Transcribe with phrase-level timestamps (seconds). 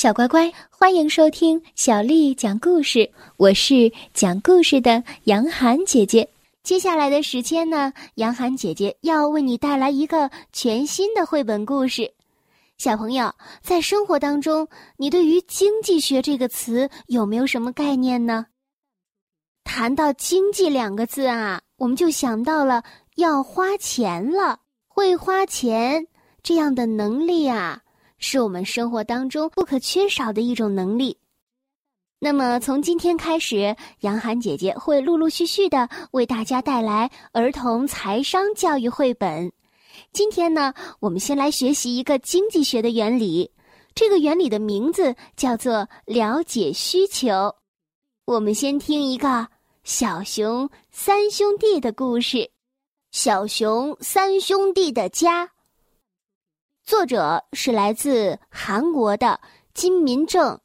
[0.00, 3.10] 小乖乖，欢迎收听小丽讲故事。
[3.36, 6.26] 我是讲故事的杨涵姐姐。
[6.62, 12.10] 接下来的时间呢，杨涵姐姐要为你带来一个全新的绘本故事。
[12.78, 14.66] 小朋友，在生活当中，
[14.96, 18.46] 你对于经济学这个词有没有什么概念呢？
[19.64, 22.82] 谈到经济两个字啊，我们就想到了
[23.16, 26.06] 要花钱了，会花钱
[26.42, 27.82] 这样的能力啊。
[28.20, 31.18] 是我们生活当中不可缺少的一种能力。
[32.20, 39.50] 那么，从今天开始，杨涵姐姐会陆陆续续的为大家带来儿童财商教育绘本。
[40.12, 43.50] 今天呢，我们先来学习一个经济学的原理，
[43.94, 47.54] 这个原理的名字叫做“了解需求”。
[48.26, 49.48] 我们先听一个
[49.82, 52.50] 小熊三兄弟的故事：
[53.12, 55.50] 小熊三兄弟的家。
[56.82, 59.40] 作者是来自韩国的
[59.74, 60.60] 金民正、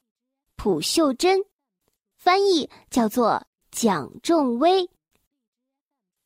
[0.56, 1.40] 朴秀珍，
[2.18, 4.90] 翻译叫做蒋仲威，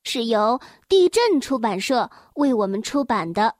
[0.03, 3.55] 是由地震出版社为我们出版的。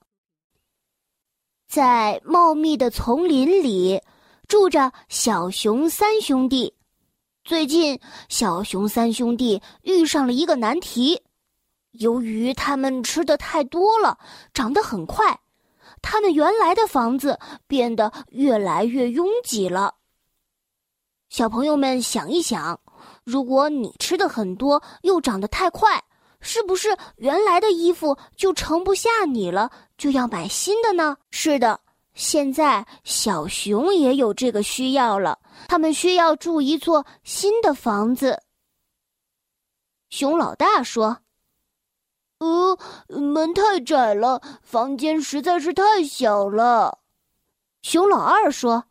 [1.67, 4.01] 在茂密的丛林里，
[4.47, 6.73] 住着小熊三兄弟。
[7.43, 7.99] 最近，
[8.29, 11.21] 小熊三兄弟遇上了一个难题，
[11.91, 14.17] 由于他们吃的太多了，
[14.53, 15.39] 长得很快。
[16.01, 19.95] 他们原来的房子变得越来越拥挤了。
[21.29, 22.79] 小朋友们想一想，
[23.23, 26.03] 如果你吃的很多又长得太快，
[26.41, 31.17] 是不是原来的衣服就盛不下你了，就要买新的呢？
[31.29, 31.79] 是的，
[32.13, 38.41] 现在小熊也有这个需要了，他们需要住一座新的房子。
[40.09, 41.19] 熊老大说。
[42.39, 42.77] 呃，
[43.19, 46.99] 门太窄了，房间实在是太小了。
[47.81, 48.85] 熊老二说：“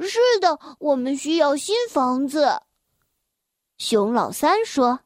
[0.00, 2.62] 是的，我们需要新房子。”
[3.76, 5.00] 熊老三说：“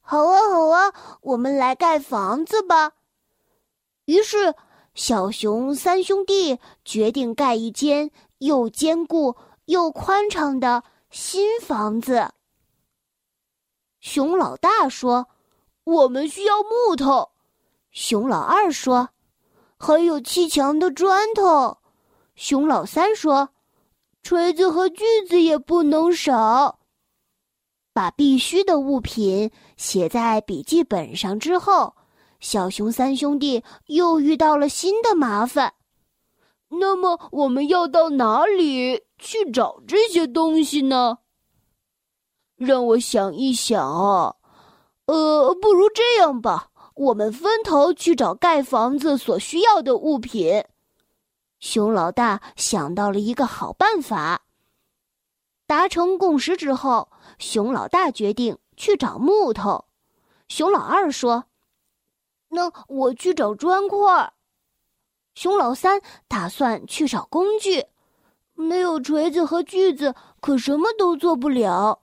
[0.00, 2.92] 好啊，好啊，我们来盖房子吧。”
[4.06, 4.54] 于是，
[4.94, 9.34] 小熊三兄弟决定盖一间又坚固
[9.64, 12.30] 又宽敞的新房子。
[14.00, 15.26] 熊老大说。
[15.86, 17.30] 我们需要木头，
[17.92, 19.06] 熊老二说；
[19.76, 21.78] 还有砌墙的砖头，
[22.34, 23.50] 熊老三说；
[24.20, 26.80] 锤子和锯子也不能少。
[27.92, 31.94] 把必须的物品写在笔记本上之后，
[32.40, 35.74] 小熊三兄弟又遇到了新的麻烦。
[36.68, 41.18] 那么，我们要到哪里去找这些东西呢？
[42.56, 44.35] 让我想一想啊。
[45.06, 50.64] 呃，不如这样吧，我们分头去找盖房子所需要的物品。
[51.58, 54.42] 熊老大想到了一个好办法。
[55.66, 59.86] 达成共识之后，熊老大决定去找木头。
[60.48, 61.46] 熊老二说
[62.50, 64.32] ：“那我去找砖块。”
[65.34, 67.86] 熊老三打算去找工具。
[68.54, 72.00] 没有锤子和锯子，可什么都做不了。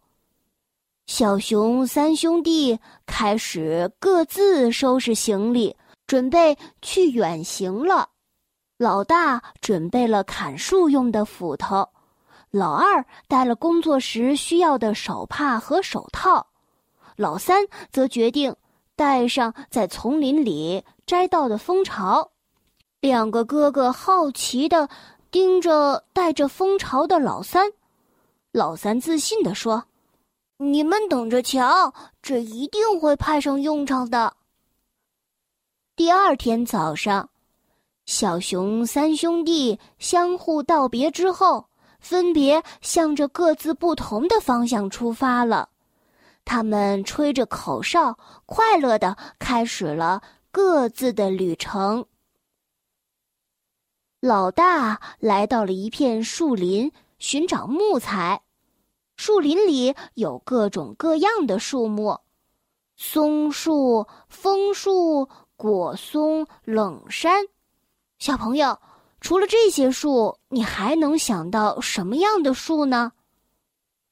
[1.05, 5.75] 小熊三兄弟开始各自收拾行李，
[6.07, 8.09] 准备去远行了。
[8.77, 11.89] 老大准备了砍树用的斧头，
[12.51, 16.47] 老二带了工作时需要的手帕和手套，
[17.17, 18.55] 老三则决定
[18.95, 22.31] 带上在丛林里摘到的蜂巢。
[23.01, 24.87] 两个哥哥好奇的
[25.29, 27.71] 盯着带着蜂巢的老三，
[28.53, 29.83] 老三自信的说。
[30.71, 34.37] 你们等着瞧，这一定会派上用场的。
[35.95, 37.29] 第二天早上，
[38.05, 41.67] 小熊三兄弟相互道别之后，
[41.99, 45.69] 分别向着各自不同的方向出发了。
[46.45, 52.05] 他们吹着口哨，快乐的开始了各自的旅程。
[54.21, 58.41] 老大来到了一片树林，寻找木材。
[59.15, 62.19] 树林里有各种各样的树木，
[62.95, 67.45] 松树、枫树、果松、冷杉。
[68.17, 68.79] 小朋友，
[69.21, 73.13] 除了这些树，你还能想到什么样的树呢？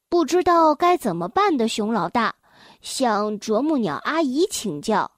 [0.08, 2.36] 不知道该怎么办的熊老大
[2.82, 5.12] 向啄木鸟阿姨请教。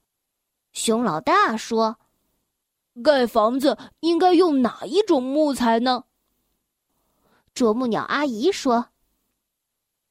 [0.72, 1.98] 熊老大说
[3.04, 6.06] ：“盖房子应该用哪一种木材呢？”
[7.54, 8.88] 啄木鸟阿姨说。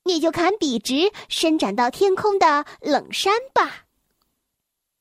[0.04, 3.84] 你就砍笔直伸展到天空的冷杉吧。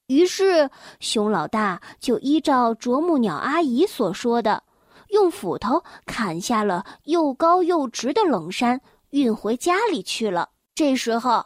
[0.08, 0.70] 于是，
[1.00, 4.64] 熊老大就依照啄木鸟阿姨所说的，
[5.10, 8.82] 用斧头砍下了又高又直的冷杉，
[9.12, 10.50] 运回家里去了。
[10.76, 11.46] 这时候，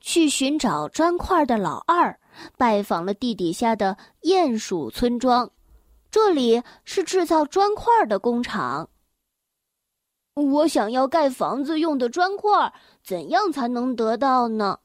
[0.00, 2.18] 去寻找砖块的老二
[2.58, 5.50] 拜访了地底下的鼹鼠村庄，
[6.10, 8.90] 这里是制造砖块的工厂。
[10.34, 12.72] 我想要盖房子用的砖块，
[13.04, 14.78] 怎样才能得到呢？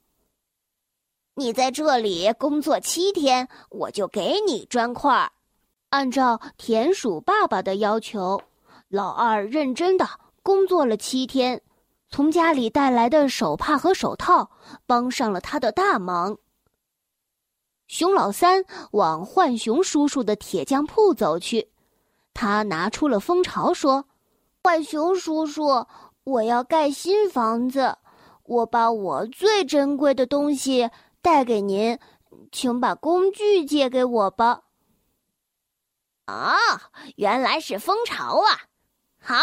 [1.35, 5.31] 你在这里工作七天，我就给你砖块。
[5.89, 8.41] 按照田鼠爸爸的要求，
[8.89, 10.05] 老二认真的
[10.43, 11.61] 工作了七天，
[12.09, 14.51] 从家里带来的手帕和手套
[14.85, 16.37] 帮上了他的大忙。
[17.87, 21.69] 熊老三往浣熊叔叔的铁匠铺走去，
[22.33, 24.05] 他拿出了蜂巢，说
[24.67, 25.87] ：“浣熊叔叔，
[26.25, 27.97] 我要盖新房子，
[28.43, 30.89] 我把我最珍贵的东西
[31.21, 31.97] 带给您，
[32.51, 34.63] 请把工具借给我吧。”
[36.27, 36.51] 哦，
[37.15, 38.67] 原来是蜂巢啊！
[39.21, 39.35] 好，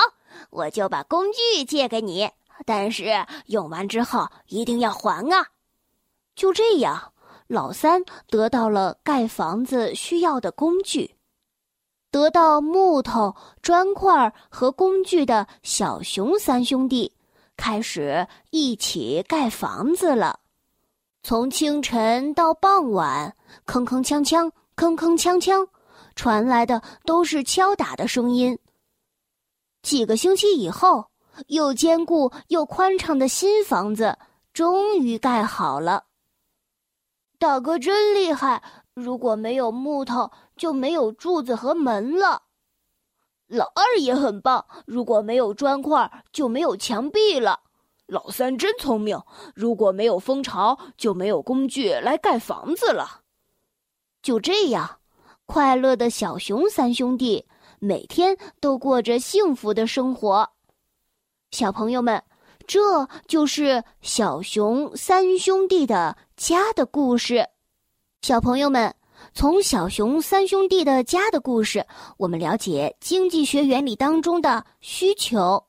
[0.51, 2.31] 我就把工具借给你，
[2.67, 5.47] 但是用完之后一定要还啊！
[6.37, 7.15] 就这样，
[7.47, 11.17] 老三得到了盖房子需要的工具。
[12.15, 17.13] 得到木头、砖块和工具的小熊三兄弟
[17.57, 20.39] 开始一起盖房子了。
[21.25, 23.35] 从清晨到傍晚，
[23.67, 25.67] 铿铿锵锵，铿铿锵锵。
[26.15, 28.57] 传来的都是敲打的声音。
[29.83, 31.07] 几个星期以后，
[31.49, 34.17] 又坚固又宽敞的新房子
[34.53, 36.05] 终于盖好了。
[37.41, 38.63] 大哥真厉害！
[38.95, 42.43] 如果没有木头，就没有柱子和门了。
[43.47, 47.61] 老二也很棒，如果没有砖块，就没有墙壁了。
[48.07, 49.21] 老三真聪明，
[49.55, 53.23] 如果没有蜂巢，就没有工具来盖房子了。
[54.23, 55.01] 就这样。
[55.47, 57.47] 快乐的小熊三兄弟
[57.79, 60.49] 每天都过着幸福的生活。
[61.51, 62.23] 小朋友们，
[62.67, 67.47] 这就是小熊三兄弟的家的故事。
[68.25, 68.95] 小朋友们，
[69.35, 71.87] 从小熊三兄弟的家的故事，
[72.17, 75.63] 我们了解经济学原理当中的需求。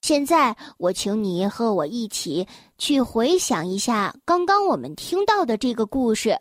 [0.00, 6.40] 现在，我请你和我一起去回想一下刚刚我们听到的这个故事。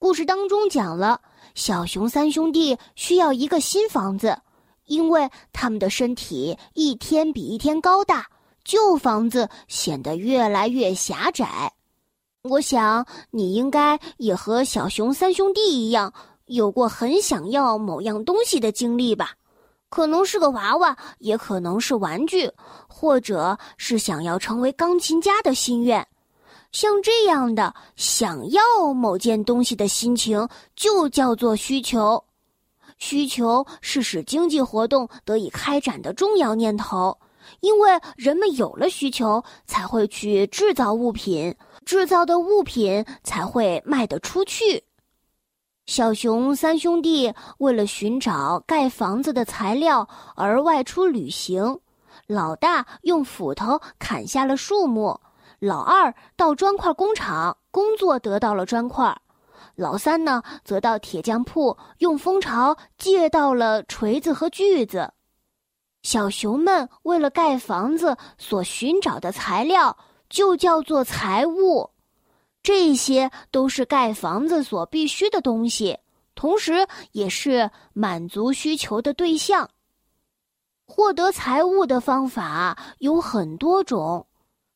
[0.00, 1.20] 故事当中讲了。
[1.54, 4.36] 小熊三兄弟需要一个新房子，
[4.86, 8.26] 因为他们的身体一天比一天高大，
[8.64, 11.72] 旧房子显得越来越狭窄。
[12.44, 16.12] 我想你应该也和小熊三兄弟一样，
[16.44, 19.30] 有过很想要某样东西的经历吧？
[19.88, 22.50] 可能是个娃娃，也可能是玩具，
[22.86, 26.06] 或者是想要成为钢琴家的心愿。
[26.70, 30.46] 像这样的想要某件东西的心情，
[30.76, 32.22] 就叫做需求。
[32.98, 37.16] 需求是使经济活动得以开展的重要念头，
[37.60, 44.84] 因为人们有了需求，才会去制造物品，制造的物品才会卖得出去。
[45.86, 51.78] 小熊三兄弟为了寻找盖房子的材料而外出旅行，
[52.26, 55.20] 老大用斧头砍下了树木。
[55.60, 59.14] 老二到砖块工厂工作，得到了砖块；
[59.76, 65.12] 老三呢，则到铁匠铺用蜂巢借到了锤子和锯子。
[66.02, 69.96] 小熊们为了盖房子所寻找的材料，
[70.28, 71.90] 就叫做财物。
[72.62, 75.98] 这些都是盖房子所必需的东西，
[76.34, 79.68] 同时也是满足需求的对象。
[80.86, 84.26] 获得财物的方法有很多种。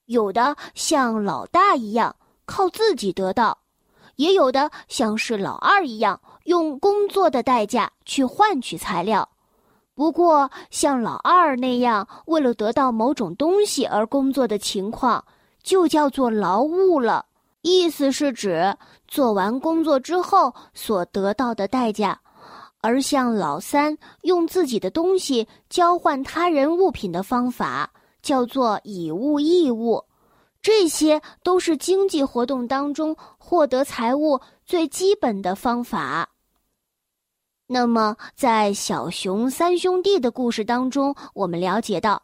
[0.07, 3.59] 有的像老大一样靠自己得到，
[4.17, 9.29] 也有的像是老二一样用工作的代价去换取材料。
[9.95, 15.23] 不过，像老二那样为了得到某种东西而工作的情况，
[15.69, 17.27] 就叫做劳务了。
[17.61, 18.75] 意思是指
[19.07, 22.19] 做完工作之后所得到的代价。
[22.81, 27.91] 而像老三用自己的东西交换他人物品的方法。
[28.21, 30.05] 叫做以物易物，
[30.61, 36.29] 这些都是经济活动当中获得财物最基本的方法。
[37.69, 42.21] 那么，在小熊三兄弟的故事当中，我们了解到，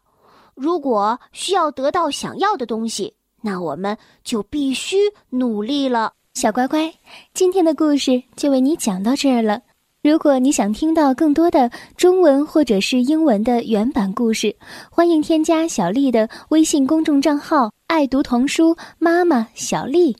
[0.53, 3.14] 如果需要得到想要的东西，
[3.45, 4.97] 那我们就必须
[5.29, 6.13] 努力了。
[6.33, 6.91] 小乖乖，
[7.31, 9.61] 今天的故事就为你讲到这儿了。
[10.01, 14.55] 如果你想听到更多的中文或者是英文的原版故事，
[14.89, 20.17] 欢迎添加小丽的微信公众账号“爱读童书妈妈小丽”。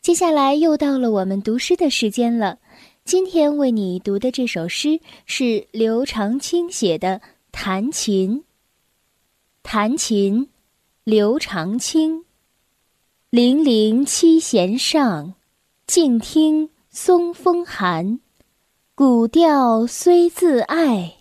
[0.00, 2.56] 接下来又到了我们读诗的时间了。
[3.04, 7.18] 今天为你读的这首诗是刘长卿写的
[7.52, 8.38] 《弹琴》。
[9.62, 10.48] 弹琴，
[11.04, 12.24] 刘长卿。
[13.34, 15.32] 零零七弦上，
[15.86, 18.20] 静听松风寒。
[18.94, 21.14] 古调虽自爱，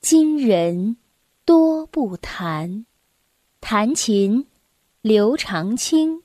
[0.00, 0.96] 今人
[1.44, 2.86] 多不弹。
[3.60, 4.46] 弹琴，
[5.00, 6.24] 刘长卿。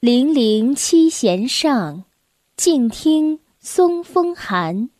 [0.00, 2.02] 零零七弦上，
[2.56, 4.90] 静听松风寒。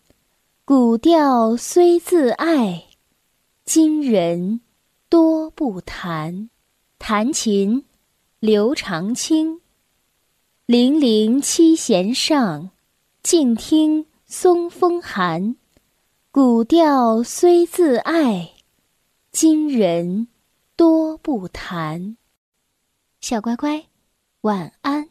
[0.64, 2.85] 古调虽自爱，
[3.64, 4.61] 今人
[5.09, 6.49] 多不弹。
[6.97, 7.85] 弹琴。
[8.40, 9.61] 刘长卿，
[10.64, 12.70] 零零七弦上，
[13.23, 15.56] 静听松风寒。
[16.30, 18.52] 古调虽自爱，
[19.30, 20.28] 今人
[20.75, 22.16] 多不弹。
[23.20, 23.85] 小乖乖，
[24.40, 25.10] 晚安。